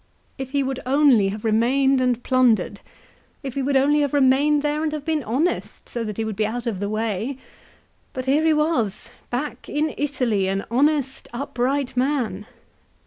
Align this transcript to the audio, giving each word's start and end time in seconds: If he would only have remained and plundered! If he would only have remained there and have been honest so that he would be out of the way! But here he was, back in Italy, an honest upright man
If 0.39 0.49
he 0.49 0.63
would 0.63 0.79
only 0.83 1.27
have 1.27 1.45
remained 1.45 2.01
and 2.01 2.23
plundered! 2.23 2.81
If 3.43 3.53
he 3.53 3.61
would 3.61 3.77
only 3.77 3.99
have 3.99 4.15
remained 4.15 4.63
there 4.63 4.81
and 4.81 4.91
have 4.93 5.05
been 5.05 5.21
honest 5.21 5.87
so 5.87 6.03
that 6.05 6.17
he 6.17 6.25
would 6.25 6.35
be 6.35 6.43
out 6.47 6.65
of 6.65 6.79
the 6.79 6.89
way! 6.89 7.37
But 8.11 8.25
here 8.25 8.43
he 8.43 8.51
was, 8.55 9.11
back 9.29 9.69
in 9.69 9.93
Italy, 9.99 10.47
an 10.47 10.65
honest 10.71 11.27
upright 11.35 11.95
man 11.95 12.47